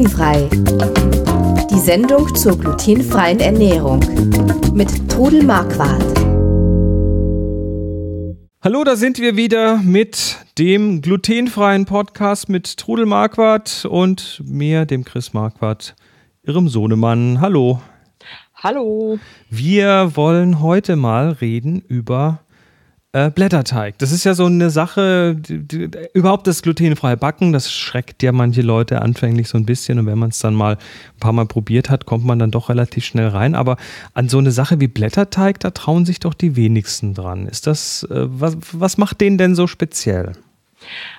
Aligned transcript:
Glutenfrei. 0.00 0.48
Die 1.70 1.78
Sendung 1.78 2.34
zur 2.34 2.58
glutenfreien 2.58 3.38
Ernährung 3.38 4.00
mit 4.72 5.10
Trudel 5.10 5.42
Marquardt. 5.42 6.02
Hallo, 8.62 8.82
da 8.82 8.96
sind 8.96 9.18
wir 9.18 9.36
wieder 9.36 9.76
mit 9.76 10.38
dem 10.56 11.02
glutenfreien 11.02 11.84
Podcast 11.84 12.48
mit 12.48 12.78
Trudel 12.78 13.04
Marquardt 13.04 13.84
und 13.84 14.42
mir, 14.42 14.86
dem 14.86 15.04
Chris 15.04 15.34
Marquardt, 15.34 15.94
ihrem 16.44 16.68
Sohnemann. 16.68 17.42
Hallo. 17.42 17.82
Hallo. 18.54 19.18
Wir 19.50 20.12
wollen 20.14 20.62
heute 20.62 20.96
mal 20.96 21.32
reden 21.42 21.82
über 21.88 22.40
äh, 23.12 23.30
Blätterteig. 23.30 23.98
Das 23.98 24.12
ist 24.12 24.24
ja 24.24 24.34
so 24.34 24.46
eine 24.46 24.70
Sache, 24.70 25.34
die, 25.34 25.66
die, 25.66 25.90
überhaupt 26.14 26.46
das 26.46 26.62
glutenfreie 26.62 27.16
Backen, 27.16 27.52
das 27.52 27.72
schreckt 27.72 28.22
ja 28.22 28.32
manche 28.32 28.62
Leute 28.62 29.02
anfänglich 29.02 29.48
so 29.48 29.58
ein 29.58 29.66
bisschen 29.66 29.98
und 29.98 30.06
wenn 30.06 30.18
man 30.18 30.30
es 30.30 30.38
dann 30.38 30.54
mal 30.54 30.74
ein 30.74 31.20
paar 31.20 31.32
Mal 31.32 31.46
probiert 31.46 31.90
hat, 31.90 32.06
kommt 32.06 32.24
man 32.24 32.38
dann 32.38 32.50
doch 32.50 32.68
relativ 32.68 33.04
schnell 33.04 33.28
rein. 33.28 33.54
Aber 33.54 33.76
an 34.14 34.28
so 34.28 34.38
eine 34.38 34.52
Sache 34.52 34.80
wie 34.80 34.88
Blätterteig, 34.88 35.58
da 35.60 35.70
trauen 35.70 36.06
sich 36.06 36.20
doch 36.20 36.34
die 36.34 36.54
wenigsten 36.56 37.14
dran. 37.14 37.46
Ist 37.46 37.66
das, 37.66 38.04
äh, 38.04 38.26
was, 38.28 38.56
was 38.72 38.96
macht 38.96 39.20
den 39.20 39.38
denn 39.38 39.54
so 39.54 39.66
speziell? 39.66 40.32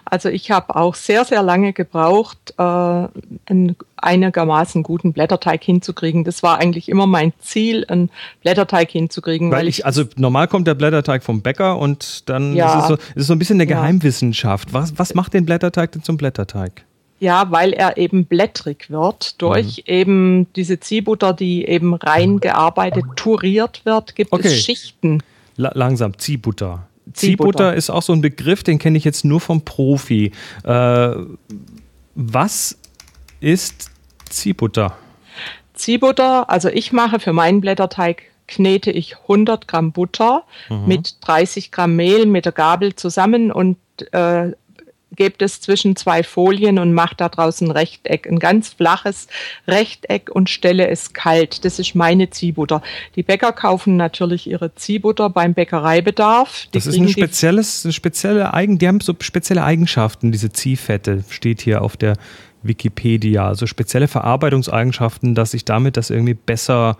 Also 0.05 0.29
ich 0.29 0.51
habe 0.51 0.75
auch 0.75 0.95
sehr, 0.95 1.25
sehr 1.25 1.43
lange 1.43 1.73
gebraucht, 1.73 2.53
äh, 2.57 2.61
einen 2.61 3.75
einigermaßen 3.97 4.83
guten 4.83 5.13
Blätterteig 5.13 5.63
hinzukriegen. 5.63 6.23
Das 6.23 6.43
war 6.43 6.57
eigentlich 6.59 6.89
immer 6.89 7.07
mein 7.07 7.33
Ziel, 7.39 7.85
einen 7.87 8.09
Blätterteig 8.41 8.89
hinzukriegen. 8.91 9.51
Weil, 9.51 9.59
weil 9.59 9.67
ich, 9.67 9.85
also 9.85 10.03
normal 10.15 10.47
kommt 10.47 10.67
der 10.67 10.75
Blätterteig 10.75 11.23
vom 11.23 11.41
Bäcker 11.41 11.77
und 11.77 12.29
dann 12.29 12.55
ja, 12.55 12.79
ist, 12.79 12.83
es 12.83 12.87
so, 12.87 12.93
ist 12.95 13.01
es 13.15 13.27
so 13.27 13.33
ein 13.33 13.39
bisschen 13.39 13.57
eine 13.57 13.67
Geheimwissenschaft. 13.67 14.73
Was, 14.73 14.97
was 14.97 15.13
macht 15.13 15.33
den 15.33 15.45
Blätterteig 15.45 15.91
denn 15.91 16.03
zum 16.03 16.17
Blätterteig? 16.17 16.85
Ja, 17.19 17.51
weil 17.51 17.71
er 17.73 17.97
eben 17.97 18.25
blättrig 18.25 18.89
wird 18.89 19.39
durch 19.43 19.77
mhm. 19.77 19.93
eben 19.93 20.53
diese 20.53 20.79
Ziehbutter, 20.79 21.33
die 21.33 21.65
eben 21.65 21.93
rein 21.93 22.39
gearbeitet, 22.39 23.05
turiert 23.15 23.85
wird, 23.85 24.15
gibt 24.15 24.33
okay. 24.33 24.47
es 24.47 24.63
Schichten. 24.63 25.21
La 25.55 25.71
langsam, 25.75 26.17
Ziehbutter. 26.17 26.87
Ziehbutter 27.13 27.73
ist 27.73 27.89
auch 27.89 28.03
so 28.03 28.13
ein 28.13 28.21
Begriff, 28.21 28.63
den 28.63 28.79
kenne 28.79 28.97
ich 28.97 29.03
jetzt 29.03 29.25
nur 29.25 29.39
vom 29.39 29.61
Profi. 29.61 30.31
Äh, 30.63 31.15
was 32.15 32.77
ist 33.39 33.91
Ziehbutter? 34.29 34.95
Ziehbutter, 35.73 36.49
also 36.49 36.69
ich 36.69 36.91
mache 36.91 37.19
für 37.19 37.33
meinen 37.33 37.61
Blätterteig 37.61 38.23
knete 38.47 38.91
ich 38.91 39.17
100 39.17 39.67
Gramm 39.67 39.91
Butter 39.93 40.43
mhm. 40.69 40.87
mit 40.87 41.15
30 41.21 41.71
Gramm 41.71 41.95
Mehl 41.95 42.25
mit 42.25 42.45
der 42.45 42.51
Gabel 42.51 42.95
zusammen 42.95 43.51
und 43.51 43.77
äh, 44.11 44.51
gebt 45.15 45.41
es 45.41 45.61
zwischen 45.61 45.95
zwei 45.95 46.23
Folien 46.23 46.79
und 46.79 46.93
macht 46.93 47.21
da 47.21 47.29
draußen 47.29 47.67
ein 47.67 47.71
Rechteck, 47.71 48.27
ein 48.27 48.39
ganz 48.39 48.69
flaches 48.69 49.27
Rechteck 49.67 50.29
und 50.29 50.49
stelle 50.49 50.87
es 50.87 51.13
kalt. 51.13 51.65
Das 51.65 51.79
ist 51.79 51.95
meine 51.95 52.29
Ziehbutter. 52.29 52.81
Die 53.15 53.23
Bäcker 53.23 53.51
kaufen 53.51 53.97
natürlich 53.97 54.47
ihre 54.47 54.73
Ziehbutter 54.75 55.29
beim 55.29 55.53
Bäckereibedarf. 55.53 56.67
Die 56.67 56.77
das 56.77 56.87
ist 56.87 56.97
ein 56.97 57.09
spezielles, 57.09 57.85
eine 57.85 57.93
spezielle 57.93 58.53
Eigen, 58.53 58.77
die 58.77 58.87
haben 58.87 59.01
so 59.01 59.13
spezielle 59.19 59.63
Eigenschaften, 59.63 60.31
diese 60.31 60.51
Ziehfette, 60.51 61.23
steht 61.29 61.61
hier 61.61 61.81
auf 61.81 61.97
der 61.97 62.15
Wikipedia. 62.63 63.47
Also 63.47 63.67
spezielle 63.67 64.07
Verarbeitungseigenschaften, 64.07 65.35
dass 65.35 65.51
sich 65.51 65.65
damit 65.65 65.97
das 65.97 66.09
irgendwie 66.09 66.35
besser, 66.35 66.97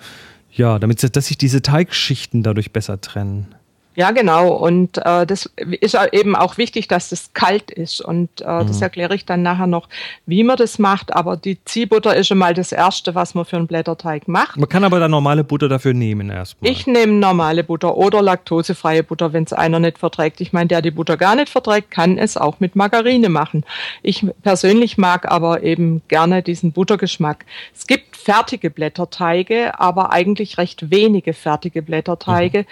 ja, 0.52 0.80
damit, 0.80 1.16
dass 1.16 1.28
sich 1.28 1.38
diese 1.38 1.62
Teigschichten 1.62 2.44
dadurch 2.44 2.72
besser 2.72 3.00
trennen. 3.00 3.56
Ja, 3.96 4.12
genau. 4.12 4.54
Und 4.54 4.98
äh, 5.00 5.26
das 5.26 5.50
ist 5.58 5.98
eben 6.14 6.36
auch 6.36 6.58
wichtig, 6.58 6.88
dass 6.88 7.12
es 7.12 7.34
kalt 7.34 7.72
ist. 7.72 8.00
Und 8.00 8.30
äh, 8.42 8.46
mhm. 8.46 8.68
das 8.68 8.82
erkläre 8.82 9.16
ich 9.16 9.26
dann 9.26 9.44
nachher 9.44 9.68
noch, 9.68 9.90
wie 10.26 10.44
man 10.44 10.56
das 10.56 10.80
macht. 10.80 11.14
Aber 11.14 11.36
die 11.36 11.64
Ziehbutter 11.66 12.16
ist 12.16 12.28
schon 12.28 12.38
mal 12.38 12.54
das 12.54 12.72
Erste, 12.72 13.16
was 13.16 13.34
man 13.34 13.44
für 13.44 13.58
einen 13.58 13.68
Blätterteig 13.68 14.28
macht. 14.28 14.58
Man 14.58 14.70
kann 14.70 14.86
aber 14.86 15.00
dann 15.00 15.12
normale 15.12 15.44
Butter 15.44 15.68
dafür 15.68 15.94
nehmen 15.94 16.30
erstmal. 16.30 16.72
Ich 16.72 16.88
nehme 16.88 17.14
normale 17.14 17.64
Butter 17.66 17.98
oder 17.98 18.22
laktosefreie 18.22 19.04
Butter, 19.04 19.34
wenn 19.34 19.44
es 19.44 19.52
einer 19.52 19.80
nicht 19.80 19.98
verträgt. 19.98 20.40
Ich 20.40 20.54
meine, 20.54 20.68
der 20.68 20.82
die 20.82 20.92
Butter 20.92 21.18
gar 21.18 21.36
nicht 21.36 21.50
verträgt, 21.50 21.92
kann 21.92 22.18
es 22.18 22.38
auch 22.38 22.62
mit 22.62 22.78
Margarine 22.78 23.28
machen. 23.28 23.66
Ich 24.04 24.26
persönlich 24.42 24.98
mag 24.98 25.30
aber 25.30 25.64
eben 25.64 26.02
gerne 26.08 26.44
diesen 26.44 26.72
Buttergeschmack. 26.72 27.46
Es 27.76 27.88
gibt 27.88 28.16
fertige 28.16 28.70
Blätterteige, 28.70 29.80
aber 29.80 30.14
eigentlich 30.14 30.58
recht 30.58 30.92
wenige 30.92 31.34
fertige 31.34 31.82
Blätterteige. 31.82 32.60
Mhm. 32.60 32.66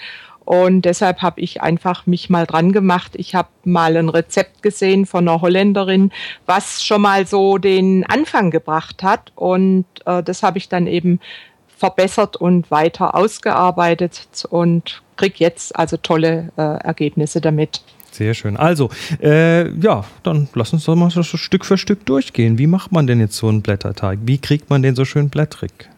Und 0.49 0.81
deshalb 0.81 1.21
habe 1.21 1.41
ich 1.41 1.61
einfach 1.61 2.07
mich 2.07 2.31
mal 2.31 2.47
dran 2.47 2.71
gemacht. 2.71 3.11
Ich 3.17 3.35
habe 3.35 3.49
mal 3.65 3.95
ein 3.95 4.09
Rezept 4.09 4.63
gesehen 4.63 5.05
von 5.05 5.27
einer 5.27 5.41
Holländerin, 5.41 6.11
was 6.47 6.83
schon 6.83 7.03
mal 7.03 7.27
so 7.27 7.59
den 7.59 8.03
Anfang 8.07 8.49
gebracht 8.49 9.03
hat. 9.03 9.31
Und 9.35 9.85
äh, 10.07 10.23
das 10.23 10.41
habe 10.41 10.57
ich 10.57 10.67
dann 10.67 10.87
eben 10.87 11.19
verbessert 11.67 12.35
und 12.35 12.71
weiter 12.71 13.13
ausgearbeitet 13.13 14.47
und 14.49 15.03
kriege 15.17 15.35
jetzt 15.37 15.75
also 15.75 15.97
tolle 15.97 16.51
äh, 16.57 16.61
Ergebnisse 16.61 17.41
damit. 17.41 17.83
Sehr 18.09 18.33
schön. 18.33 18.57
Also, 18.57 18.89
äh, 19.21 19.69
ja, 19.79 20.03
dann 20.23 20.49
lass 20.55 20.73
uns 20.73 20.83
doch 20.85 20.95
mal 20.95 21.11
so 21.11 21.21
Stück 21.21 21.63
für 21.63 21.77
Stück 21.77 22.07
durchgehen. 22.07 22.57
Wie 22.57 22.65
macht 22.65 22.91
man 22.91 23.05
denn 23.05 23.19
jetzt 23.19 23.37
so 23.37 23.49
einen 23.49 23.61
Blätterteig? 23.61 24.17
Wie 24.23 24.39
kriegt 24.39 24.71
man 24.71 24.81
den 24.81 24.95
so 24.95 25.05
schön 25.05 25.29
blättrig? 25.29 25.89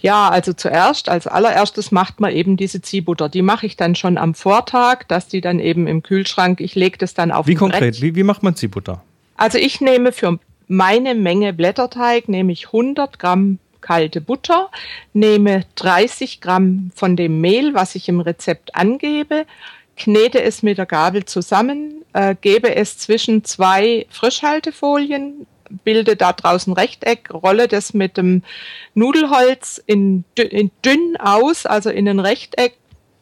Ja, 0.00 0.28
also 0.28 0.52
zuerst, 0.52 1.08
als 1.08 1.26
allererstes 1.26 1.92
macht 1.92 2.20
man 2.20 2.32
eben 2.32 2.56
diese 2.56 2.82
Ziehbutter. 2.82 3.28
Die 3.28 3.42
mache 3.42 3.66
ich 3.66 3.76
dann 3.76 3.94
schon 3.94 4.18
am 4.18 4.34
Vortag, 4.34 5.04
dass 5.08 5.28
die 5.28 5.40
dann 5.40 5.60
eben 5.60 5.86
im 5.86 6.02
Kühlschrank, 6.02 6.60
ich 6.60 6.74
lege 6.74 6.98
das 6.98 7.14
dann 7.14 7.30
auf 7.30 7.46
Wie 7.46 7.54
konkret, 7.54 8.00
wie, 8.00 8.14
wie 8.14 8.22
macht 8.22 8.42
man 8.42 8.56
Ziehbutter? 8.56 9.02
Also 9.36 9.58
ich 9.58 9.80
nehme 9.80 10.12
für 10.12 10.38
meine 10.66 11.14
Menge 11.14 11.52
Blätterteig, 11.52 12.28
nehme 12.28 12.52
ich 12.52 12.66
100 12.66 13.18
Gramm 13.18 13.58
kalte 13.80 14.20
Butter, 14.20 14.70
nehme 15.12 15.64
30 15.74 16.40
Gramm 16.40 16.90
von 16.94 17.16
dem 17.16 17.40
Mehl, 17.40 17.74
was 17.74 17.94
ich 17.94 18.08
im 18.08 18.20
Rezept 18.20 18.74
angebe, 18.74 19.44
knete 19.96 20.42
es 20.42 20.62
mit 20.62 20.78
der 20.78 20.86
Gabel 20.86 21.26
zusammen, 21.26 22.02
äh, 22.14 22.34
gebe 22.40 22.74
es 22.74 22.96
zwischen 22.98 23.44
zwei 23.44 24.06
Frischhaltefolien, 24.08 25.46
bilde 25.84 26.16
da 26.16 26.32
draußen 26.32 26.72
Rechteck, 26.72 27.30
rolle 27.32 27.68
das 27.68 27.94
mit 27.94 28.16
dem 28.16 28.42
Nudelholz 28.94 29.82
in, 29.86 30.24
in 30.36 30.70
dünn 30.84 31.16
aus, 31.18 31.66
also 31.66 31.90
in 31.90 32.08
ein 32.08 32.20
Rechteck 32.20 32.74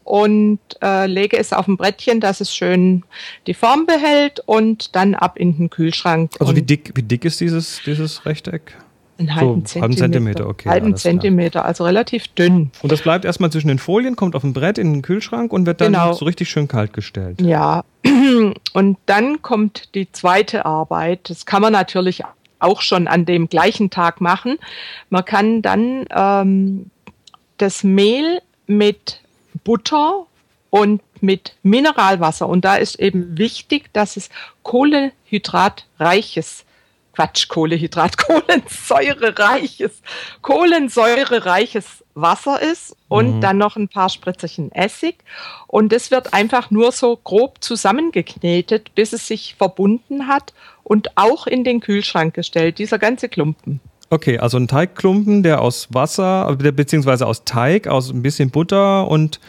und 0.05 0.59
äh, 0.83 1.07
lege 1.07 1.39
es 1.39 1.53
auf 1.53 1.69
ein 1.69 1.77
Brettchen, 1.77 2.21
dass 2.21 2.41
es 2.41 2.55
schön 2.55 3.05
die 3.47 3.55
Form 3.55 3.87
behält 3.87 4.41
und 4.47 4.95
dann 4.97 5.15
ab 5.15 5.39
in 5.39 5.57
den 5.57 5.71
Kühlschrank. 5.71 6.33
Also 6.41 6.57
wie 6.57 6.63
dick, 6.63 6.93
wie 6.95 7.03
dick 7.03 7.25
ist 7.25 7.41
dieses, 7.41 7.81
dieses 7.85 8.27
Rechteck? 8.27 8.77
Einen 9.19 9.35
halben 9.37 9.61
so, 9.61 9.81
Zentimeter. 9.81 9.83
Halben 9.83 9.97
Zentimeter, 9.97 10.49
okay. 10.49 10.69
Halben 10.69 10.97
Zentimeter, 10.97 11.65
also 11.65 11.85
relativ 11.85 12.29
dünn. 12.29 12.73
Und 12.83 12.91
das 12.91 13.03
bleibt 13.03 13.25
erstmal 13.25 13.53
zwischen 13.53 13.69
den 13.69 13.79
Folien, 13.79 14.17
kommt 14.17 14.35
auf 14.35 14.43
ein 14.43 14.53
Brett 14.53 14.79
in 14.79 14.93
den 14.93 15.03
Kühlschrank 15.03 15.53
und 15.53 15.67
wird 15.67 15.81
dann 15.81 15.93
genau. 15.93 16.13
so 16.13 16.25
richtig 16.25 16.49
schön 16.49 16.67
kalt 16.67 16.93
gestellt. 16.93 17.41
Ja, 17.41 17.85
und 18.73 18.99
dann 19.07 19.43
kommt 19.43 19.95
die 19.95 20.11
zweite 20.11 20.65
Arbeit. 20.65 21.31
Das 21.31 21.47
kann 21.47 21.63
man 21.63 21.73
natürlich 21.73 22.25
auch 22.63 22.83
schon 22.83 23.09
an 23.09 23.25
dem 23.25 23.49
gleichen 23.49 23.91
Tag 23.91 24.21
machen. 24.21 24.59
Man 25.11 25.25
kann 25.25 25.63
dann 25.63 26.07
ähm, 26.11 26.91
das 27.59 27.85
Mehl 27.85 28.41
mit 28.67 29.21
Butter 29.65 30.27
und 30.71 31.03
mit 31.21 31.55
Mineralwasser 31.63 32.49
und 32.49 32.65
da 32.65 32.77
ist 32.77 32.99
eben 32.99 33.39
wichtig, 33.39 33.93
dass 33.93 34.17
es 34.17 34.31
kohlehydratreiches 34.63 36.65
Quatsch, 37.13 37.49
Kohlehydrat, 37.49 38.17
kohlensäurereiches, 38.27 40.03
kohlensäurereiches 40.41 42.05
Wasser 42.15 42.61
ist 42.61 42.97
und 43.09 43.37
mhm. 43.37 43.41
dann 43.41 43.59
noch 43.59 43.77
ein 43.77 43.89
paar 43.89 44.09
Spritzerchen 44.09 44.73
Essig. 44.73 45.17
Und 45.67 45.93
es 45.93 46.11
wird 46.11 46.35
einfach 46.35 46.71
nur 46.71 46.93
so 46.93 47.17
grob 47.17 47.63
zusammengeknetet, 47.63 48.95
bis 48.95 49.13
es 49.13 49.27
sich 49.27 49.55
verbunden 49.57 50.29
hat 50.29 50.53
und 50.83 51.17
auch 51.17 51.47
in 51.47 51.65
den 51.65 51.81
Kühlschrank 51.81 52.35
gestellt, 52.35 52.79
dieser 52.79 52.99
ganze 52.99 53.29
Klumpen. 53.29 53.81
Okay, 54.11 54.39
also 54.39 54.59
ein 54.59 54.69
Teigklumpen, 54.69 55.43
der 55.43 55.63
aus 55.63 55.89
Wasser, 55.91 56.55
beziehungsweise 56.57 57.27
aus 57.27 57.45
Teig, 57.45 57.89
aus 57.89 58.11
ein 58.11 58.21
bisschen 58.23 58.51
Butter 58.51 59.09
und 59.09 59.41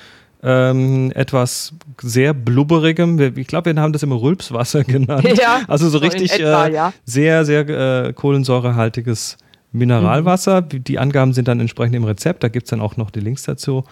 ähm, 0.43 1.11
etwas 1.15 1.73
sehr 2.01 2.33
blubberigem. 2.33 3.37
Ich 3.37 3.47
glaube, 3.47 3.73
wir 3.73 3.81
haben 3.81 3.93
das 3.93 4.03
immer 4.03 4.21
Rülpswasser 4.21 4.83
genannt. 4.83 5.37
Ja, 5.37 5.61
also 5.67 5.85
so, 5.85 5.97
so 5.97 6.03
richtig 6.03 6.33
etwa, 6.33 6.67
äh, 6.67 6.73
ja. 6.73 6.93
sehr, 7.05 7.45
sehr 7.45 7.67
äh, 7.69 8.13
kohlensäurehaltiges 8.13 9.37
Mineralwasser. 9.71 10.61
Mhm. 10.61 10.83
Die 10.83 10.99
Angaben 10.99 11.33
sind 11.33 11.47
dann 11.47 11.59
entsprechend 11.59 11.95
im 11.95 12.03
Rezept. 12.03 12.43
Da 12.43 12.49
gibt 12.49 12.65
es 12.65 12.69
dann 12.71 12.81
auch 12.81 12.97
noch 12.97 13.09
die 13.09 13.21
Links 13.21 13.43
dazu. 13.43 13.85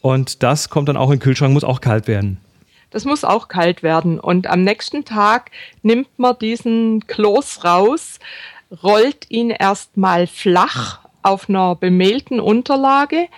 Und 0.00 0.42
das 0.42 0.70
kommt 0.70 0.88
dann 0.88 0.96
auch 0.96 1.10
in 1.10 1.16
den 1.16 1.22
Kühlschrank, 1.22 1.52
muss 1.52 1.64
auch 1.64 1.82
kalt 1.82 2.08
werden. 2.08 2.38
Das 2.88 3.04
muss 3.04 3.22
auch 3.22 3.48
kalt 3.48 3.82
werden. 3.82 4.18
Und 4.18 4.46
am 4.46 4.64
nächsten 4.64 5.04
Tag 5.04 5.50
nimmt 5.82 6.08
man 6.18 6.36
diesen 6.40 7.06
Kloß 7.06 7.64
raus, 7.64 8.18
rollt 8.82 9.30
ihn 9.30 9.50
erstmal 9.50 10.26
flach 10.26 11.00
auf 11.22 11.48
einer 11.48 11.76
bemehlten 11.76 12.40
Unterlage 12.40 13.28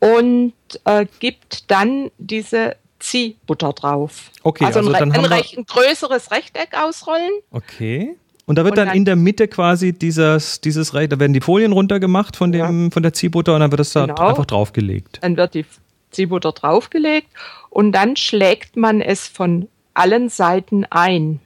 und 0.00 0.52
äh, 0.84 1.06
gibt 1.20 1.70
dann 1.70 2.10
diese 2.18 2.76
Ziehbutter 2.98 3.72
drauf. 3.72 4.30
Okay, 4.42 4.64
also, 4.64 4.80
also 4.80 4.92
ein, 4.92 5.12
ein, 5.12 5.24
recht, 5.24 5.56
ein 5.56 5.64
größeres 5.64 6.30
Rechteck 6.30 6.70
ausrollen. 6.76 7.30
Okay. 7.50 8.16
Und 8.46 8.56
da 8.56 8.64
wird 8.64 8.76
dann, 8.76 8.88
dann, 8.88 8.96
in 8.96 9.04
der 9.04 9.16
Mitte 9.16 9.46
quasi 9.48 9.92
dieses, 9.92 10.60
dieses 10.60 10.90
da 10.90 11.20
werden 11.20 11.32
die 11.32 11.40
Folien 11.40 11.72
runtergemacht 11.72 12.36
von 12.36 12.50
dem, 12.52 12.84
ja. 12.84 12.90
von 12.90 13.02
der 13.02 13.12
Ziehbutter 13.12 13.54
und 13.54 13.60
dann 13.60 13.70
wird 13.70 13.80
das 13.80 13.92
da 13.92 14.06
genau. 14.06 14.28
einfach 14.28 14.46
draufgelegt. 14.46 15.18
Dann 15.22 15.36
wird 15.36 15.54
die 15.54 15.64
Ziehbutter 16.10 16.52
draufgelegt 16.52 17.28
und 17.68 17.92
dann 17.92 18.16
schlägt 18.16 18.76
man 18.76 19.00
es 19.00 19.28
von 19.28 19.68
allen 19.94 20.28
Seiten 20.28 20.84
ein. 20.90 21.40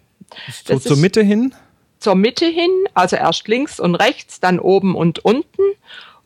So 0.64 0.78
zur 0.78 0.96
Mitte 0.96 1.22
hin? 1.22 1.54
Zur 1.98 2.14
Mitte 2.14 2.46
hin, 2.46 2.70
also 2.94 3.16
erst 3.16 3.48
links 3.48 3.78
und 3.80 3.94
rechts, 3.94 4.40
dann 4.40 4.58
oben 4.58 4.94
und 4.94 5.18
unten. 5.24 5.62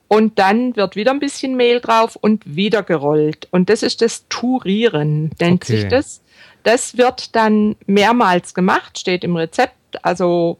Und 0.08 0.38
dann 0.38 0.74
wird 0.74 0.96
wieder 0.96 1.10
ein 1.10 1.20
bisschen 1.20 1.54
Mehl 1.56 1.80
drauf 1.80 2.16
und 2.16 2.56
wieder 2.56 2.82
gerollt. 2.82 3.46
Und 3.50 3.68
das 3.68 3.82
ist 3.82 4.00
das 4.00 4.26
Turieren, 4.28 5.30
nennt 5.38 5.64
okay. 5.64 5.76
sich 5.76 5.88
das. 5.88 6.22
Das 6.62 6.96
wird 6.96 7.36
dann 7.36 7.76
mehrmals 7.86 8.54
gemacht, 8.54 8.98
steht 8.98 9.22
im 9.22 9.36
Rezept. 9.36 9.74
Also, 10.02 10.58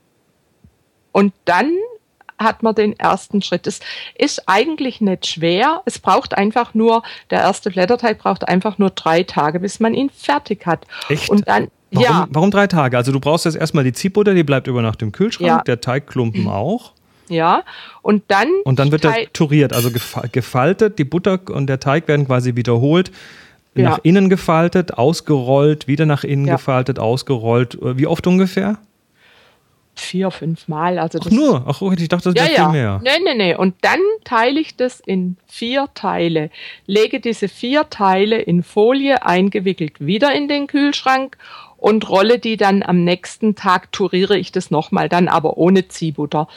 und 1.13 1.33
dann 1.47 1.73
hat 2.39 2.63
man 2.63 2.75
den 2.75 2.99
ersten 2.99 3.43
Schritt. 3.43 3.67
Es 3.67 3.81
ist 4.17 4.49
eigentlich 4.49 5.01
nicht 5.01 5.27
schwer. 5.27 5.83
Es 5.87 5.99
braucht 5.99 6.37
einfach 6.37 6.75
nur, 6.75 7.03
der 7.31 7.41
erste 7.41 7.71
Blätterteig 7.71 8.19
braucht 8.19 8.47
einfach 8.47 8.79
nur 8.79 8.91
drei 8.91 9.23
Tage, 9.23 9.61
bis 9.61 9.81
man 9.81 9.95
ihn 9.95 10.11
fertig 10.11 10.67
hat. 10.67 10.87
Echt? 11.09 11.31
Und 11.31 11.49
dann, 11.49 11.69
warum, 11.91 12.05
ja. 12.05 12.29
Warum 12.31 12.51
drei 12.51 12.67
Tage? 12.67 12.97
Also 12.97 13.13
du 13.13 13.21
brauchst 13.21 13.45
jetzt 13.45 13.57
erstmal 13.57 13.85
die 13.85 13.93
Ziehbutter, 13.93 14.35
die 14.35 14.45
bleibt 14.45 14.67
über 14.67 14.83
Nacht 14.83 15.03
im 15.03 15.11
Kühlschrank, 15.11 15.49
ja. 15.49 15.63
der 15.63 15.81
Teigklumpen 15.81 16.47
auch. 16.49 16.93
Ja, 17.29 17.65
und 18.03 18.25
dann. 18.29 18.49
Und 18.65 18.79
dann 18.79 18.93
wird 18.93 19.05
er 19.05 19.33
turiert, 19.33 19.73
also 19.73 19.91
gefaltet. 19.91 20.99
Die 20.99 21.05
Butter 21.05 21.41
und 21.51 21.67
der 21.67 21.81
Teig 21.81 22.09
werden 22.09 22.27
quasi 22.27 22.57
wiederholt. 22.57 23.11
Ja. 23.75 23.91
Nach 23.91 23.99
innen 24.03 24.29
gefaltet, 24.29 24.95
ausgerollt, 24.95 25.87
wieder 25.87 26.05
nach 26.05 26.25
innen 26.25 26.47
ja. 26.47 26.57
gefaltet, 26.57 26.99
ausgerollt. 26.99 27.79
Wie 27.81 28.07
oft 28.07 28.27
ungefähr? 28.27 28.79
vier, 29.99 30.31
fünf 30.31 30.69
Mal. 30.69 30.99
Also 30.99 31.19
Ach 31.23 31.31
nur? 31.31 31.65
Ach, 31.67 31.83
ich 31.83 32.09
dachte, 32.09 32.33
das 32.33 32.35
ja, 32.35 32.51
wäre 32.51 32.57
ja. 32.57 32.71
viel 32.71 32.81
mehr. 32.81 33.01
Nein, 33.05 33.23
nein, 33.25 33.39
nein. 33.39 33.57
Und 33.57 33.75
dann 33.83 34.01
teile 34.25 34.61
ich 34.61 34.77
das 34.77 35.01
in 35.01 35.37
vier 35.47 35.89
Teile. 35.95 36.51
Lege 36.87 37.21
diese 37.21 37.49
vier 37.49 37.91
Teile 37.91 38.39
in 38.39 38.63
Folie 38.63 39.25
eingewickelt 39.25 39.95
wieder 39.99 40.35
in 40.35 40.49
den 40.49 40.67
Kühlschrank 40.67 41.37
und 41.77 42.09
rolle 42.09 42.39
die 42.39 42.57
dann 42.57 42.83
am 42.83 43.05
nächsten 43.05 43.55
Tag, 43.55 43.93
turiere 43.93 44.37
ich 44.37 44.51
das 44.53 44.71
nochmal, 44.71 45.09
dann 45.09 45.29
aber 45.29 45.59
ohne 45.59 45.89
Ziehbutter. 45.89 46.49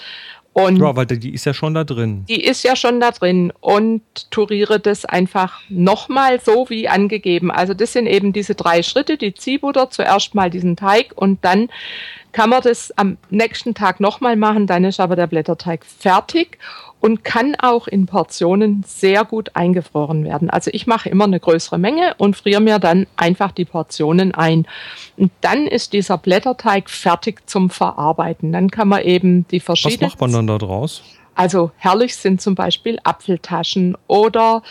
Und 0.54 0.80
ja, 0.80 0.96
weil 0.96 1.06
die 1.06 1.34
ist 1.34 1.46
ja 1.46 1.54
schon 1.54 1.74
da 1.74 1.86
drin. 1.86 2.26
Die 2.28 2.44
ist 2.44 2.64
ja 2.64 2.76
schon 2.76 3.00
da 3.00 3.12
drin 3.12 3.54
und 3.62 4.02
turiere 4.32 4.80
das 4.82 5.06
einfach 5.06 5.62
nochmal 5.70 6.42
so 6.42 6.70
wie 6.70 6.90
angegeben. 6.90 7.52
Also 7.52 7.74
das 7.74 7.94
sind 7.94 8.06
eben 8.06 8.34
diese 8.34 8.56
drei 8.56 8.84
Schritte, 8.84 9.18
die 9.18 9.34
Ziehbutter, 9.34 9.90
zuerst 9.90 10.36
mal 10.36 10.50
diesen 10.50 10.76
Teig 10.76 11.14
und 11.16 11.44
dann 11.46 11.70
kann 12.34 12.50
man 12.50 12.62
das 12.62 12.92
am 12.98 13.18
nächsten 13.30 13.74
Tag 13.74 14.00
nochmal 14.00 14.36
machen, 14.36 14.68
dann 14.68 14.84
ist 14.84 15.00
aber 15.00 15.16
der 15.16 15.28
Blätterteig 15.28 15.86
fertig 15.86 16.58
und 17.02 17.24
kann 17.24 17.56
auch 17.56 17.88
in 17.88 18.06
Portionen 18.06 18.84
sehr 18.88 19.26
gut 19.26 19.56
eingefroren 19.56 20.24
werden. 20.24 20.50
Also 20.50 20.70
ich 20.72 20.88
mache 20.88 21.10
immer 21.10 21.26
eine 21.26 21.40
größere 21.40 21.80
Menge 21.80 22.14
und 22.18 22.36
friere 22.36 22.62
mir 22.62 22.80
dann 22.80 23.08
einfach 23.18 23.52
die 23.52 23.66
Portionen 23.66 24.34
ein. 24.34 24.68
Und 25.18 25.32
dann 25.42 25.68
ist 25.68 25.94
dieser 25.94 26.18
Blätterteig 26.18 26.90
fertig 26.90 27.50
zum 27.50 27.70
Verarbeiten. 27.72 28.54
Dann 28.54 28.70
kann 28.70 28.88
man 28.88 29.02
eben 29.02 29.48
die 29.48 29.60
verschiedenen. 29.60 30.02
Was 30.02 30.12
macht 30.12 30.22
man 30.22 30.32
dann 30.32 30.48
da 30.48 30.58
draus? 30.60 31.02
Also 31.34 31.72
herrlich 31.78 32.16
sind 32.16 32.40
zum 32.40 32.54
Beispiel 32.56 33.00
Apfeltaschen 33.04 33.98
oder 34.08 34.62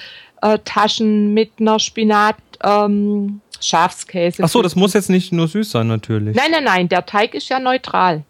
äh, 0.41 0.59
Taschen 0.65 1.35
mit 1.35 1.53
einer 1.59 1.81
Spinat. 1.81 2.37
Ähm, 2.63 3.41
Schafskäse. 3.63 4.43
Ach 4.43 4.49
so, 4.49 4.63
das 4.63 4.75
muss 4.75 4.95
jetzt 4.95 5.11
nicht 5.11 5.33
nur 5.33 5.47
süß 5.47 5.71
sein, 5.71 5.87
natürlich. 5.87 6.35
Nein, 6.35 6.51
nein, 6.51 6.65
nein, 6.65 6.89
der 6.89 7.05
Teig 7.05 7.35
ist 7.35 7.51
ja 7.51 7.59
neutral. 7.59 8.25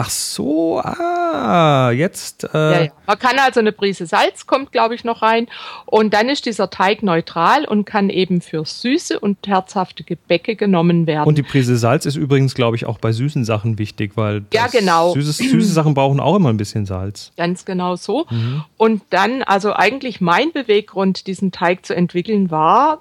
Ach 0.00 0.10
so, 0.10 0.78
ah, 0.78 1.90
jetzt. 1.90 2.44
Äh 2.44 2.48
ja, 2.56 2.82
ja. 2.84 2.90
Man 3.08 3.18
kann 3.18 3.36
also 3.40 3.58
eine 3.58 3.72
Prise 3.72 4.06
Salz 4.06 4.46
kommt, 4.46 4.70
glaube 4.70 4.94
ich, 4.94 5.02
noch 5.02 5.22
rein. 5.22 5.48
Und 5.86 6.14
dann 6.14 6.28
ist 6.28 6.46
dieser 6.46 6.70
Teig 6.70 7.02
neutral 7.02 7.64
und 7.64 7.84
kann 7.84 8.08
eben 8.08 8.40
für 8.40 8.64
süße 8.64 9.18
und 9.18 9.44
herzhafte 9.48 10.04
Gebäcke 10.04 10.54
genommen 10.54 11.08
werden. 11.08 11.26
Und 11.26 11.36
die 11.36 11.42
Prise 11.42 11.76
Salz 11.76 12.06
ist 12.06 12.14
übrigens, 12.14 12.54
glaube 12.54 12.76
ich, 12.76 12.86
auch 12.86 12.98
bei 12.98 13.10
süßen 13.10 13.44
Sachen 13.44 13.80
wichtig, 13.80 14.12
weil 14.14 14.44
ja, 14.54 14.68
genau. 14.68 15.14
süßes, 15.14 15.38
süße 15.38 15.72
Sachen 15.72 15.94
brauchen 15.94 16.20
auch 16.20 16.36
immer 16.36 16.50
ein 16.50 16.58
bisschen 16.58 16.86
Salz. 16.86 17.32
Ganz 17.36 17.64
genau 17.64 17.96
so. 17.96 18.24
Mhm. 18.30 18.62
Und 18.76 19.02
dann, 19.10 19.42
also 19.42 19.72
eigentlich 19.72 20.20
mein 20.20 20.52
Beweggrund, 20.52 21.26
diesen 21.26 21.50
Teig 21.50 21.84
zu 21.84 21.96
entwickeln, 21.96 22.52
war, 22.52 23.00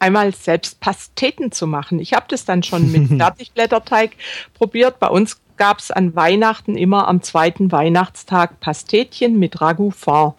einmal 0.00 0.34
selbst 0.34 0.80
Pasteten 0.80 1.52
zu 1.52 1.68
machen. 1.68 2.00
Ich 2.00 2.14
habe 2.14 2.26
das 2.28 2.44
dann 2.44 2.64
schon 2.64 2.90
mit 2.90 3.08
Fertigblätterteig 3.16 4.10
probiert. 4.54 4.98
Bei 4.98 5.08
uns 5.08 5.40
gab 5.56 5.78
es 5.78 5.90
an 5.90 6.14
Weihnachten 6.14 6.76
immer 6.76 7.08
am 7.08 7.22
zweiten 7.22 7.72
Weihnachtstag 7.72 8.60
Pastetchen 8.60 9.38
mit 9.38 9.60
Ragout 9.60 9.92
Fond. 9.92 10.34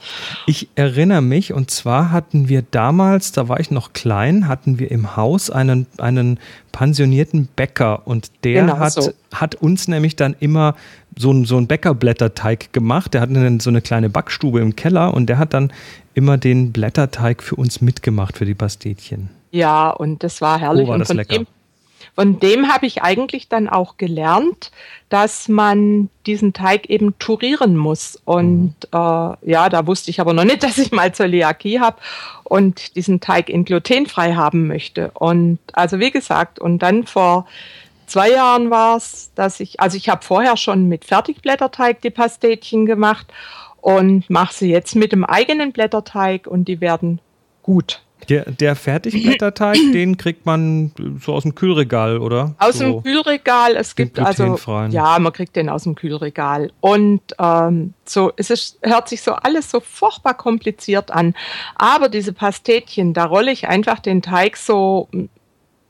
Ich 0.46 0.70
erinnere 0.76 1.22
mich, 1.22 1.54
und 1.54 1.72
zwar 1.72 2.12
hatten 2.12 2.50
wir 2.50 2.62
damals, 2.62 3.32
da 3.32 3.48
war 3.48 3.60
ich 3.60 3.72
noch 3.72 3.94
klein, 3.94 4.48
hatten 4.48 4.80
wir 4.80 4.92
im 4.92 5.16
Haus 5.16 5.50
einen, 5.50 5.88
einen 5.98 6.40
pensionierten 6.72 7.48
Bäcker 7.56 8.06
und 8.06 8.32
der 8.44 8.62
genau 8.62 8.78
hat, 8.78 8.94
so. 8.94 9.12
hat 9.34 9.56
uns 9.56 9.88
nämlich 9.88 10.16
dann 10.16 10.36
immer 10.40 10.76
so, 11.18 11.32
ein, 11.32 11.46
so 11.46 11.58
einen 11.58 11.68
Bäckerblätterteig 11.68 12.72
gemacht. 12.74 13.14
Der 13.14 13.22
hatte 13.22 13.58
so 13.60 13.70
eine 13.70 13.82
kleine 13.82 14.10
Backstube 14.10 14.60
im 14.60 14.76
Keller 14.76 15.14
und 15.14 15.28
der 15.28 15.38
hat 15.38 15.54
dann 15.54 15.74
immer 16.14 16.38
den 16.38 16.72
Blätterteig 16.72 17.42
für 17.44 17.56
uns 17.56 17.82
mitgemacht 17.82 18.38
für 18.38 18.46
die 18.46 18.54
Pastetchen. 18.54 19.30
Ja, 19.52 19.90
und 19.90 20.24
das 20.24 20.42
war 20.42 20.60
herrlich. 20.60 20.88
Oh, 20.88 20.92
war 20.92 21.00
das 21.00 21.10
und 21.10 21.18
lecker. 21.18 21.36
Dem, 21.36 21.48
von 22.18 22.40
dem 22.40 22.74
habe 22.74 22.88
ich 22.88 23.04
eigentlich 23.04 23.48
dann 23.48 23.70
auch 23.70 23.98
gelernt, 23.98 24.72
dass 25.08 25.48
man 25.50 26.10
diesen 26.26 26.52
Teig 26.52 26.90
eben 26.90 27.20
turieren 27.20 27.78
muss. 27.78 28.20
Und 28.26 28.74
mhm. 28.92 29.00
äh, 29.00 29.52
ja, 29.52 29.70
da 29.70 29.86
wusste 29.86 30.10
ich 30.10 30.20
aber 30.20 30.34
noch 30.34 30.44
nicht, 30.44 30.64
dass 30.64 30.80
ich 30.80 30.92
mal 30.92 31.14
Zöliakie 31.14 31.80
habe 31.80 31.98
und 32.44 32.96
diesen 32.96 33.20
Teig 33.20 33.50
in 33.50 33.66
glutenfrei 33.66 34.34
haben 34.34 34.66
möchte. 34.66 35.12
Und 35.14 35.60
also 35.74 36.00
wie 36.00 36.10
gesagt, 36.10 36.58
und 36.58 36.80
dann 36.80 37.06
vor 37.06 37.46
zwei 38.08 38.32
Jahren 38.32 38.72
war 38.72 38.98
es, 38.98 39.30
dass 39.36 39.60
ich, 39.60 39.80
also 39.80 39.96
ich 39.96 40.10
habe 40.10 40.26
vorher 40.26 40.58
schon 40.58 40.88
mit 40.90 41.06
Fertigblätterteig 41.06 42.02
die 42.02 42.10
Pastetchen 42.10 42.88
gemacht 42.88 43.28
und 43.80 44.28
mache 44.28 44.56
sie 44.56 44.72
jetzt 44.72 44.96
mit 44.96 45.12
dem 45.12 45.24
eigenen 45.24 45.72
Blätterteig 45.72 46.48
und 46.48 46.68
die 46.68 46.82
werden 46.82 47.20
gut. 47.62 48.02
Der, 48.30 48.52
der 48.52 48.76
Fertigblätterteig, 48.76 49.78
den 49.94 50.18
kriegt 50.18 50.46
man 50.46 50.92
so 51.24 51.34
aus 51.34 51.44
dem 51.44 51.56
Kühlregal, 51.56 52.18
oder? 52.18 52.56
Aus 52.58 52.80
so 52.80 52.84
dem 52.84 53.04
Kühlregal. 53.04 53.76
Es 53.76 53.96
gibt 53.96 54.20
also 54.20 54.58
ja, 54.90 55.18
man 55.20 55.32
kriegt 55.32 55.56
den 55.56 55.70
aus 55.70 55.84
dem 55.84 55.96
Kühlregal. 55.96 56.72
Und 56.82 57.22
ähm, 57.40 57.94
so, 58.06 58.34
es 58.36 58.50
ist, 58.50 58.80
hört 58.82 59.08
sich 59.10 59.22
so 59.22 59.34
alles 59.34 59.72
so 59.72 59.80
furchtbar 59.80 60.34
kompliziert 60.34 61.12
an. 61.12 61.36
Aber 61.76 62.10
diese 62.10 62.34
Pastetchen, 62.34 63.14
da 63.14 63.26
rolle 63.26 63.52
ich 63.52 63.68
einfach 63.68 64.00
den 64.00 64.22
Teig 64.22 64.58
so 64.58 65.08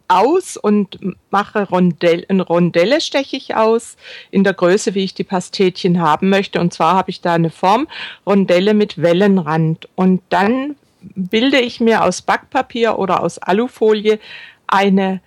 aus 0.08 0.58
und 0.58 1.00
mache 1.30 1.68
Rondelle, 1.68 2.26
eine 2.30 2.44
Rondelle 2.44 3.02
steche 3.02 3.36
ich 3.36 3.56
aus 3.56 3.98
in 4.32 4.44
der 4.44 4.54
Größe, 4.54 4.96
wie 4.96 5.04
ich 5.04 5.14
die 5.14 5.24
Pastetchen 5.24 6.00
haben 6.00 6.30
möchte. 6.30 6.60
Und 6.60 6.74
zwar 6.74 6.96
habe 6.96 7.10
ich 7.10 7.22
da 7.22 7.34
eine 7.34 7.50
Form 7.50 7.88
Rondelle 8.26 8.74
mit 8.74 9.02
Wellenrand. 9.02 9.90
Und 9.96 10.22
dann 10.30 10.76
bilde 11.16 11.60
ich 11.60 11.80
mir 11.80 12.04
aus 12.04 12.22
Backpapier 12.22 12.98
oder 13.00 13.22
aus 13.24 13.38
Alufolie 13.40 14.20
eine 14.68 15.22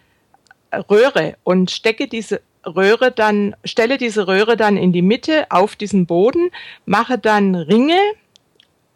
Röhre 0.72 1.36
und 1.44 1.70
stecke 1.70 2.08
diese 2.08 2.42
Röhre 2.64 3.10
dann, 3.10 3.56
stelle 3.64 3.98
diese 3.98 4.28
Röhre 4.28 4.56
dann 4.56 4.76
in 4.76 4.92
die 4.92 5.02
Mitte 5.02 5.46
auf 5.50 5.76
diesen 5.76 6.06
Boden, 6.06 6.50
mache 6.84 7.18
dann 7.18 7.54
Ringe, 7.54 7.98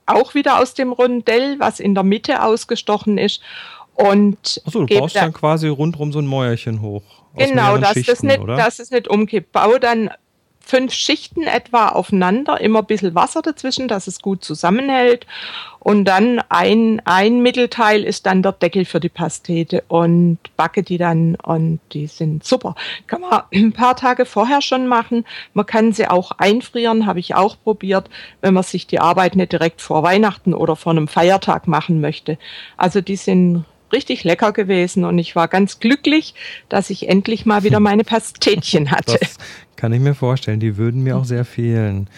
auch 0.07 0.35
wieder 0.35 0.61
aus 0.61 0.75
dem 0.75 0.93
Rondell, 0.93 1.59
was 1.59 1.81
in 1.81 1.95
der 1.95 2.05
Mitte 2.05 2.43
ausgestochen 2.43 3.17
ist. 3.17 3.41
Und 3.95 4.61
Achso, 4.67 4.85
du 4.85 4.99
baust 4.99 5.17
dann 5.17 5.33
quasi 5.33 5.69
rundrum 5.69 6.13
so 6.13 6.19
ein 6.19 6.27
Mäuerchen 6.27 6.83
hoch. 6.83 7.03
Genau, 7.37 7.79
dass 7.79 7.95
das, 8.03 8.23
nicht, 8.23 8.41
dass 8.47 8.79
es 8.79 8.91
nicht 8.91 9.09
umkippt. 9.09 9.53
Baue 9.53 9.81
dann 9.81 10.11
fünf 10.67 10.93
Schichten 10.93 11.43
etwa 11.43 11.89
aufeinander, 11.89 12.61
immer 12.61 12.81
ein 12.81 12.87
bisschen 12.87 13.15
Wasser 13.15 13.43
dazwischen, 13.43 13.89
dass 13.89 14.07
es 14.07 14.21
gut 14.21 14.45
zusammenhält. 14.45 15.27
Und 15.79 16.07
dann 16.07 16.41
ein, 16.49 17.03
ein 17.05 17.43
Mittelteil 17.43 18.05
ist 18.05 18.25
dann 18.25 18.43
der 18.43 18.53
Deckel 18.53 18.87
für 18.87 19.01
die 19.01 19.11
Pastete 19.11 19.85
und 19.89 20.39
backe 20.57 20.83
die 20.83 20.97
dann 20.97 21.35
und 21.37 21.81
die 21.93 22.07
sind 22.07 22.43
super. 22.43 22.75
Kann 23.07 23.21
man 23.21 23.43
ein 23.53 23.73
paar 23.73 23.95
Tage 23.95 24.25
vorher 24.25 24.63
schon 24.63 24.87
machen. 24.87 25.27
Man 25.53 25.67
kann 25.67 25.93
sie 25.93 26.09
auch 26.09 26.33
einfrieren, 26.39 27.05
habe 27.05 27.21
ich 27.21 27.35
auch 27.35 27.57
probiert, 27.63 28.09
wenn 28.41 28.55
man 28.55 28.63
sich 28.63 28.87
die 28.87 29.01
Arbeit 29.01 29.37
nicht 29.37 29.53
direkt 29.53 29.83
vor 29.83 30.03
Weihnachten 30.03 30.55
oder 30.55 30.75
vor 30.75 30.93
einem 30.93 31.07
Feiertag 31.07 31.69
machen 31.69 32.01
möchte. 32.01 32.39
Also 32.79 33.03
die 33.03 33.17
sind 33.17 33.67
richtig 33.95 34.25
lecker 34.25 34.53
gewesen 34.53 35.05
und 35.05 35.19
ich 35.19 35.35
war 35.35 35.49
ganz 35.49 35.81
glücklich, 35.81 36.35
dass 36.69 36.91
ich 36.91 37.09
endlich 37.09 37.47
mal 37.47 37.63
wieder 37.63 37.81
meine 37.81 38.05
Pastetchen 38.05 38.91
hatte. 38.91 39.17
Das 39.19 39.39
kann 39.77 39.93
ich 39.93 40.01
mir 40.01 40.15
vorstellen, 40.15 40.61
die 40.61 40.77
würden 40.77 41.03
mir 41.03 41.17
auch 41.17 41.25
sehr 41.25 41.45
fehlen. 41.45 42.09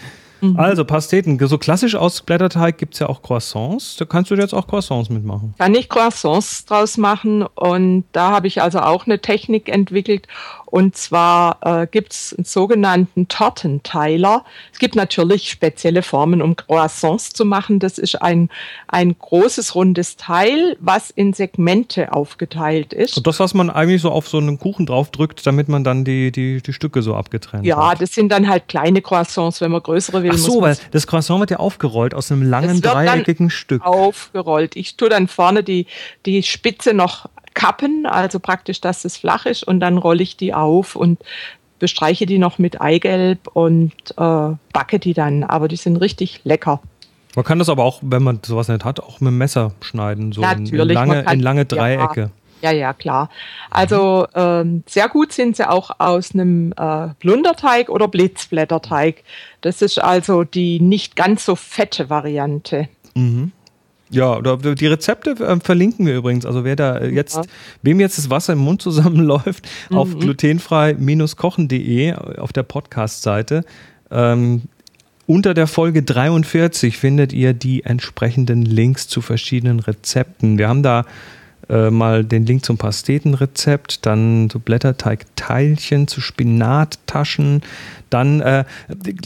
Mhm. 0.40 0.58
Also 0.58 0.84
Pasteten, 0.84 1.38
so 1.46 1.58
klassisch 1.58 1.94
aus 1.94 2.22
Blätterteig 2.22 2.78
gibt 2.78 2.94
es 2.94 3.00
ja 3.00 3.08
auch 3.08 3.22
Croissants. 3.22 3.96
Da 3.96 4.04
kannst 4.04 4.30
du 4.30 4.34
jetzt 4.34 4.54
auch 4.54 4.66
Croissants 4.66 5.08
mitmachen. 5.08 5.54
Kann 5.58 5.74
ich 5.74 5.88
Croissants 5.88 6.64
draus 6.64 6.96
machen 6.96 7.42
und 7.42 8.04
da 8.12 8.30
habe 8.30 8.46
ich 8.46 8.62
also 8.62 8.80
auch 8.80 9.06
eine 9.06 9.20
Technik 9.20 9.68
entwickelt. 9.68 10.26
Und 10.66 10.96
zwar 10.96 11.58
äh, 11.62 11.86
gibt 11.86 12.12
es 12.12 12.34
einen 12.36 12.44
sogenannten 12.44 13.28
Tortenteiler. 13.28 14.44
Es 14.72 14.80
gibt 14.80 14.96
natürlich 14.96 15.48
spezielle 15.48 16.02
Formen, 16.02 16.42
um 16.42 16.56
Croissants 16.56 17.30
zu 17.30 17.44
machen. 17.44 17.78
Das 17.78 17.98
ist 17.98 18.20
ein, 18.20 18.50
ein 18.88 19.16
großes 19.16 19.76
rundes 19.76 20.16
Teil, 20.16 20.76
was 20.80 21.10
in 21.10 21.32
Segmente 21.32 22.12
aufgeteilt 22.12 22.92
ist. 22.92 23.16
Und 23.16 23.28
das, 23.28 23.38
was 23.38 23.54
man 23.54 23.70
eigentlich 23.70 24.02
so 24.02 24.10
auf 24.10 24.28
so 24.28 24.38
einen 24.38 24.58
Kuchen 24.58 24.86
draufdrückt, 24.86 25.46
damit 25.46 25.68
man 25.68 25.84
dann 25.84 26.04
die, 26.04 26.32
die, 26.32 26.60
die 26.60 26.72
Stücke 26.72 27.00
so 27.00 27.14
abgetrennt 27.14 27.64
ja, 27.64 27.90
hat. 27.90 28.02
das 28.02 28.12
sind 28.12 28.30
dann 28.30 28.48
halt 28.48 28.66
kleine 28.66 29.02
Croissants, 29.02 29.60
wenn 29.60 29.70
man 29.70 29.82
größere 29.82 30.24
will. 30.24 30.32
Ach 30.34 30.38
so, 30.38 30.62
weil 30.62 30.76
das 30.90 31.06
Croissant 31.06 31.38
wird 31.38 31.52
ja 31.52 31.58
aufgerollt 31.58 32.12
aus 32.12 32.32
einem 32.32 32.42
langen 32.42 32.82
dreieckigen 32.82 33.50
Stück. 33.50 33.84
Aufgerollt. 33.84 34.74
Ich 34.74 34.96
tue 34.96 35.08
dann 35.08 35.28
vorne 35.28 35.62
die, 35.62 35.86
die 36.26 36.42
Spitze 36.42 36.92
noch 36.92 37.28
kappen, 37.56 38.06
also 38.06 38.38
praktisch, 38.38 38.80
dass 38.80 39.04
es 39.04 39.16
flach 39.16 39.46
ist 39.46 39.64
und 39.64 39.80
dann 39.80 39.98
rolle 39.98 40.22
ich 40.22 40.36
die 40.36 40.54
auf 40.54 40.94
und 40.94 41.18
bestreiche 41.80 42.26
die 42.26 42.38
noch 42.38 42.58
mit 42.58 42.80
Eigelb 42.80 43.48
und 43.52 43.92
äh, 44.16 44.54
backe 44.72 44.98
die 45.00 45.14
dann. 45.14 45.42
Aber 45.42 45.66
die 45.66 45.76
sind 45.76 45.96
richtig 45.96 46.42
lecker. 46.44 46.80
Man 47.34 47.44
kann 47.44 47.58
das 47.58 47.68
aber 47.68 47.82
auch, 47.82 47.98
wenn 48.02 48.22
man 48.22 48.40
sowas 48.44 48.68
nicht 48.68 48.84
hat, 48.84 49.00
auch 49.00 49.20
mit 49.20 49.28
dem 49.28 49.38
Messer 49.38 49.72
schneiden, 49.80 50.32
so 50.32 50.40
Natürlich, 50.40 50.72
in, 50.72 50.88
lange, 50.88 51.24
kann, 51.24 51.34
in 51.34 51.40
lange 51.40 51.64
Dreiecke. 51.64 52.30
Ja, 52.62 52.70
ja, 52.70 52.92
klar. 52.94 53.28
Also 53.70 54.26
ähm, 54.34 54.82
sehr 54.86 55.08
gut 55.08 55.32
sind 55.32 55.56
sie 55.56 55.68
auch 55.68 55.90
aus 55.98 56.32
einem 56.32 56.72
äh, 56.76 57.08
Blunderteig 57.20 57.90
oder 57.90 58.08
Blitzblätterteig. 58.08 59.22
Das 59.60 59.82
ist 59.82 60.02
also 60.02 60.44
die 60.44 60.80
nicht 60.80 61.16
ganz 61.16 61.44
so 61.44 61.56
fette 61.56 62.08
Variante. 62.08 62.88
Mhm. 63.14 63.52
Ja, 64.10 64.40
die 64.40 64.86
Rezepte 64.86 65.30
äh, 65.30 65.58
verlinken 65.60 66.06
wir 66.06 66.16
übrigens. 66.16 66.46
Also 66.46 66.64
wer 66.64 66.76
da 66.76 66.98
äh, 66.98 67.08
jetzt, 67.08 67.36
ja. 67.36 67.42
wem 67.82 67.98
jetzt 68.00 68.18
das 68.18 68.30
Wasser 68.30 68.52
im 68.52 68.60
Mund 68.60 68.80
zusammenläuft, 68.82 69.68
mhm. 69.90 69.96
auf 69.96 70.16
glutenfrei-kochen.de 70.18 72.14
auf 72.14 72.52
der 72.52 72.62
Podcast-Seite. 72.62 73.64
Ähm, 74.10 74.62
unter 75.26 75.54
der 75.54 75.66
Folge 75.66 76.04
43 76.04 76.96
findet 76.96 77.32
ihr 77.32 77.52
die 77.52 77.82
entsprechenden 77.82 78.62
Links 78.62 79.08
zu 79.08 79.20
verschiedenen 79.20 79.80
Rezepten. 79.80 80.56
Wir 80.56 80.68
haben 80.68 80.84
da 80.84 81.04
äh, 81.68 81.90
mal 81.90 82.24
den 82.24 82.46
Link 82.46 82.64
zum 82.64 82.78
Pastetenrezept, 82.78 84.06
dann 84.06 84.48
so 84.50 84.58
Blätterteigteilchen 84.58 86.06
zu 86.06 86.20
Spinattaschen, 86.20 87.62
dann 88.10 88.40
äh, 88.40 88.64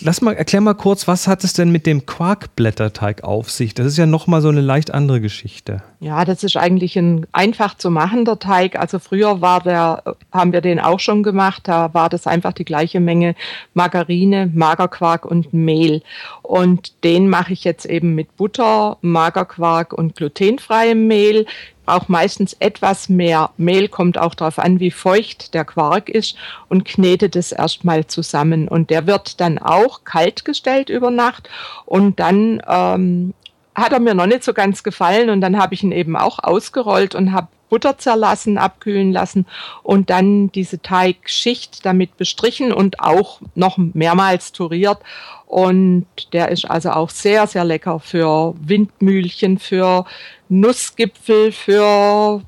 lass 0.00 0.22
mal 0.22 0.34
erklär 0.34 0.62
mal 0.62 0.74
kurz, 0.74 1.06
was 1.06 1.28
hat 1.28 1.44
es 1.44 1.52
denn 1.52 1.70
mit 1.70 1.86
dem 1.86 2.06
Quarkblätterteig 2.06 3.24
auf 3.24 3.50
sich? 3.50 3.74
Das 3.74 3.86
ist 3.86 3.98
ja 3.98 4.06
noch 4.06 4.26
mal 4.26 4.40
so 4.40 4.48
eine 4.48 4.62
leicht 4.62 4.90
andere 4.90 5.20
Geschichte. 5.20 5.82
Ja, 6.00 6.24
das 6.24 6.42
ist 6.42 6.56
eigentlich 6.56 6.96
ein 6.96 7.26
einfach 7.32 7.76
zu 7.76 7.90
machender 7.90 8.38
Teig. 8.38 8.78
Also 8.78 8.98
früher 8.98 9.42
war 9.42 9.60
der, 9.60 10.16
haben 10.32 10.52
wir 10.52 10.62
den 10.62 10.80
auch 10.80 10.98
schon 10.98 11.22
gemacht. 11.22 11.64
Da 11.68 11.92
war 11.92 12.08
das 12.08 12.26
einfach 12.26 12.54
die 12.54 12.64
gleiche 12.64 13.00
Menge 13.00 13.34
Margarine, 13.74 14.50
Magerquark 14.54 15.26
und 15.26 15.52
Mehl. 15.52 16.02
Und 16.40 17.04
den 17.04 17.28
mache 17.28 17.52
ich 17.52 17.64
jetzt 17.64 17.84
eben 17.84 18.14
mit 18.14 18.34
Butter, 18.38 18.96
Magerquark 19.02 19.92
und 19.92 20.16
glutenfreiem 20.16 21.06
Mehl 21.06 21.44
auch 21.90 22.08
meistens 22.08 22.54
etwas 22.60 23.08
mehr. 23.08 23.50
Mehl, 23.56 23.88
kommt 23.88 24.18
auch 24.18 24.34
darauf 24.34 24.58
an, 24.58 24.80
wie 24.80 24.90
feucht 24.90 25.54
der 25.54 25.64
Quark 25.64 26.08
ist 26.08 26.36
und 26.68 26.84
knetet 26.84 27.36
es 27.36 27.52
erstmal 27.52 28.06
zusammen. 28.06 28.68
Und 28.68 28.90
der 28.90 29.06
wird 29.06 29.40
dann 29.40 29.58
auch 29.58 30.04
kalt 30.04 30.44
gestellt 30.44 30.88
über 30.88 31.10
Nacht. 31.10 31.48
Und 31.86 32.20
dann 32.20 32.62
ähm, 32.66 33.34
hat 33.74 33.92
er 33.92 34.00
mir 34.00 34.14
noch 34.14 34.26
nicht 34.26 34.44
so 34.44 34.52
ganz 34.54 34.82
gefallen. 34.82 35.30
Und 35.30 35.40
dann 35.40 35.58
habe 35.58 35.74
ich 35.74 35.82
ihn 35.82 35.92
eben 35.92 36.16
auch 36.16 36.38
ausgerollt 36.38 37.14
und 37.14 37.32
habe 37.32 37.48
Butter 37.70 37.96
zerlassen, 37.96 38.58
abkühlen 38.58 39.12
lassen 39.12 39.46
und 39.82 40.10
dann 40.10 40.52
diese 40.52 40.82
Teigschicht 40.82 41.86
damit 41.86 42.18
bestrichen 42.18 42.72
und 42.72 43.00
auch 43.00 43.40
noch 43.54 43.78
mehrmals 43.78 44.52
turiert. 44.52 44.98
Und 45.46 46.06
der 46.32 46.50
ist 46.50 46.70
also 46.70 46.90
auch 46.90 47.10
sehr, 47.10 47.46
sehr 47.46 47.64
lecker 47.64 47.98
für 47.98 48.54
Windmühlchen, 48.60 49.58
für 49.58 50.04
Nussgipfel, 50.48 51.52
für 51.52 52.42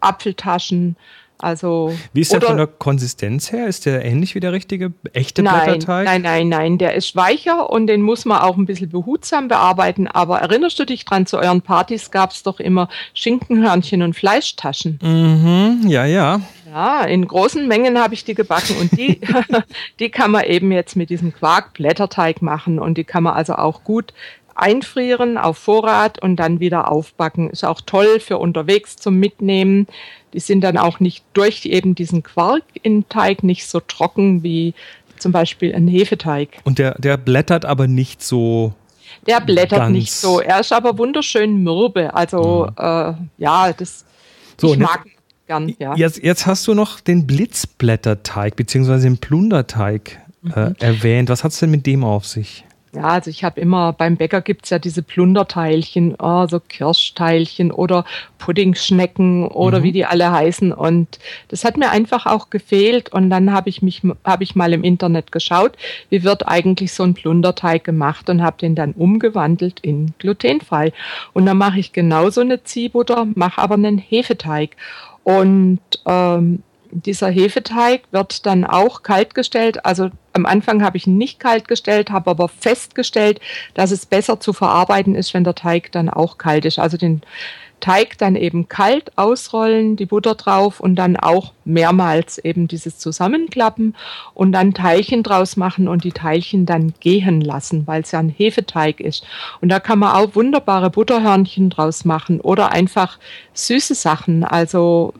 Apfeltaschen. 0.00 0.96
Also, 1.42 1.92
wie 2.12 2.20
ist 2.20 2.32
der 2.32 2.40
von 2.40 2.56
der 2.56 2.68
Konsistenz 2.68 3.50
her? 3.50 3.66
Ist 3.66 3.84
der 3.84 4.04
ähnlich 4.04 4.36
wie 4.36 4.40
der 4.40 4.52
richtige 4.52 4.92
echte 5.12 5.42
nein, 5.42 5.64
Blätterteig? 5.64 6.04
Nein, 6.04 6.22
nein, 6.22 6.48
nein. 6.48 6.78
Der 6.78 6.94
ist 6.94 7.16
weicher 7.16 7.68
und 7.68 7.88
den 7.88 8.00
muss 8.00 8.24
man 8.24 8.40
auch 8.40 8.56
ein 8.56 8.64
bisschen 8.64 8.88
behutsam 8.88 9.48
bearbeiten. 9.48 10.06
Aber 10.06 10.38
erinnerst 10.38 10.78
du 10.78 10.84
dich 10.84 11.04
dran, 11.04 11.26
zu 11.26 11.38
euren 11.38 11.60
Partys 11.60 12.12
gab 12.12 12.30
es 12.30 12.44
doch 12.44 12.60
immer 12.60 12.88
Schinkenhörnchen 13.12 14.02
und 14.02 14.14
Fleischtaschen. 14.14 15.00
Mhm, 15.02 15.88
ja, 15.88 16.04
ja. 16.06 16.40
Ja, 16.72 17.02
in 17.02 17.26
großen 17.28 17.68
Mengen 17.68 17.98
habe 17.98 18.14
ich 18.14 18.24
die 18.24 18.34
gebacken 18.34 18.76
und 18.80 18.92
die, 18.92 19.20
die 19.98 20.10
kann 20.10 20.30
man 20.30 20.44
eben 20.44 20.72
jetzt 20.72 20.96
mit 20.96 21.10
diesem 21.10 21.34
Quarkblätterteig 21.34 22.40
machen 22.40 22.78
und 22.78 22.96
die 22.96 23.04
kann 23.04 23.24
man 23.24 23.34
also 23.34 23.56
auch 23.56 23.84
gut 23.84 24.14
einfrieren 24.54 25.38
auf 25.38 25.58
Vorrat 25.58 26.22
und 26.22 26.36
dann 26.36 26.60
wieder 26.60 26.90
aufbacken. 26.90 27.50
Ist 27.50 27.64
auch 27.64 27.80
toll 27.80 28.20
für 28.20 28.38
unterwegs 28.38 28.96
zum 28.96 29.18
Mitnehmen. 29.18 29.86
Die 30.32 30.40
sind 30.40 30.62
dann 30.62 30.78
auch 30.78 31.00
nicht 31.00 31.24
durch 31.32 31.64
eben 31.66 31.94
diesen 31.94 32.22
Quark 32.22 32.62
in 32.82 33.08
Teig 33.08 33.42
nicht 33.42 33.66
so 33.66 33.80
trocken 33.80 34.42
wie 34.42 34.74
zum 35.18 35.32
Beispiel 35.32 35.74
ein 35.74 35.88
Hefeteig. 35.88 36.48
Und 36.64 36.78
der, 36.78 36.96
der 36.98 37.16
blättert 37.16 37.64
aber 37.64 37.86
nicht 37.86 38.22
so. 38.22 38.74
Der 39.26 39.40
blättert 39.40 39.78
ganz. 39.78 39.92
nicht 39.92 40.12
so. 40.12 40.40
Er 40.40 40.60
ist 40.60 40.72
aber 40.72 40.98
wunderschön 40.98 41.62
mürbe. 41.62 42.14
Also 42.14 42.68
mhm. 42.70 42.84
äh, 42.84 43.14
ja, 43.38 43.72
das 43.72 44.04
so, 44.60 44.72
ich 44.72 44.78
mag 44.78 45.02
jetzt, 45.04 45.16
gern. 45.46 45.74
Ja. 45.78 45.94
Jetzt, 45.96 46.22
jetzt 46.22 46.46
hast 46.46 46.66
du 46.66 46.74
noch 46.74 47.00
den 47.00 47.26
Blitzblätterteig 47.26 48.56
beziehungsweise 48.56 49.04
den 49.04 49.18
Plunderteig 49.18 50.20
äh, 50.54 50.70
mhm. 50.70 50.74
erwähnt. 50.80 51.28
Was 51.28 51.44
hat 51.44 51.52
es 51.52 51.60
denn 51.60 51.70
mit 51.70 51.86
dem 51.86 52.04
auf 52.04 52.26
sich? 52.26 52.64
Ja, 52.94 53.04
also 53.04 53.30
ich 53.30 53.42
habe 53.42 53.58
immer, 53.58 53.94
beim 53.94 54.18
Bäcker 54.18 54.42
gibt's 54.42 54.68
ja 54.68 54.78
diese 54.78 55.02
Plunderteilchen, 55.02 56.14
oh, 56.18 56.46
so 56.46 56.60
Kirschteilchen 56.60 57.72
oder 57.72 58.04
Puddingschnecken 58.36 59.46
oder 59.46 59.80
mhm. 59.80 59.82
wie 59.84 59.92
die 59.92 60.04
alle 60.04 60.30
heißen. 60.30 60.72
Und 60.72 61.18
das 61.48 61.64
hat 61.64 61.78
mir 61.78 61.90
einfach 61.90 62.26
auch 62.26 62.50
gefehlt. 62.50 63.10
Und 63.10 63.30
dann 63.30 63.50
habe 63.50 63.70
ich 63.70 63.80
mich, 63.80 64.02
habe 64.24 64.44
ich 64.44 64.54
mal 64.56 64.74
im 64.74 64.84
Internet 64.84 65.32
geschaut, 65.32 65.78
wie 66.10 66.22
wird 66.22 66.46
eigentlich 66.46 66.92
so 66.92 67.02
ein 67.02 67.14
Plunderteig 67.14 67.82
gemacht 67.82 68.28
und 68.28 68.42
habe 68.42 68.58
den 68.58 68.74
dann 68.74 68.92
umgewandelt 68.92 69.80
in 69.80 70.12
glutenfrei. 70.18 70.92
Und 71.32 71.46
dann 71.46 71.56
mache 71.56 71.78
ich 71.78 71.92
genauso 71.92 72.42
eine 72.42 72.62
Ziehbutter, 72.62 73.26
mache 73.34 73.58
aber 73.58 73.74
einen 73.74 73.96
Hefeteig. 73.96 74.76
Und 75.24 75.80
ähm, 76.04 76.62
dieser 76.92 77.28
Hefeteig 77.28 78.02
wird 78.10 78.46
dann 78.46 78.64
auch 78.64 79.02
kalt 79.02 79.34
gestellt. 79.34 79.84
Also 79.84 80.10
am 80.34 80.46
Anfang 80.46 80.82
habe 80.82 80.96
ich 80.96 81.06
ihn 81.06 81.16
nicht 81.16 81.40
kalt 81.40 81.66
gestellt, 81.66 82.10
habe 82.10 82.30
aber 82.30 82.48
festgestellt, 82.48 83.40
dass 83.74 83.90
es 83.90 84.06
besser 84.06 84.40
zu 84.40 84.52
verarbeiten 84.52 85.14
ist, 85.14 85.34
wenn 85.34 85.44
der 85.44 85.54
Teig 85.54 85.90
dann 85.92 86.08
auch 86.08 86.38
kalt 86.38 86.64
ist. 86.64 86.78
Also 86.78 86.96
den 86.96 87.22
Teig 87.80 88.16
dann 88.18 88.36
eben 88.36 88.68
kalt 88.68 89.10
ausrollen, 89.18 89.96
die 89.96 90.06
Butter 90.06 90.36
drauf 90.36 90.78
und 90.78 90.94
dann 90.94 91.16
auch 91.16 91.52
mehrmals 91.64 92.38
eben 92.38 92.68
dieses 92.68 92.98
Zusammenklappen 92.98 93.96
und 94.34 94.52
dann 94.52 94.72
Teilchen 94.72 95.24
draus 95.24 95.56
machen 95.56 95.88
und 95.88 96.04
die 96.04 96.12
Teilchen 96.12 96.64
dann 96.64 96.94
gehen 97.00 97.40
lassen, 97.40 97.86
weil 97.86 98.02
es 98.02 98.12
ja 98.12 98.20
ein 98.20 98.28
Hefeteig 98.28 99.00
ist. 99.00 99.26
Und 99.60 99.68
da 99.68 99.80
kann 99.80 99.98
man 99.98 100.14
auch 100.14 100.36
wunderbare 100.36 100.90
Butterhörnchen 100.90 101.70
draus 101.70 102.04
machen 102.04 102.40
oder 102.40 102.70
einfach 102.70 103.18
süße 103.52 103.96
Sachen. 103.96 104.44
Also 104.44 105.12